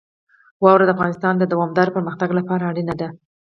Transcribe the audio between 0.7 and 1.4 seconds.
د افغانستان